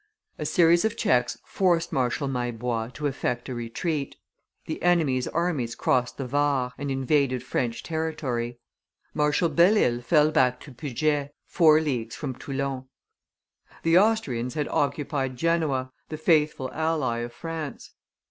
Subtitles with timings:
[0.39, 4.15] A series of checks forced Marshal Maillebois to effect a retreat;
[4.65, 8.57] the enemy's armies crossed the Var, and invaded French territory.
[9.13, 12.85] Marshal Belle Isle fell back to Puget, four leagues from Toulon.
[13.83, 17.91] The Austrians had occupied Genoa, the faithful ally of France.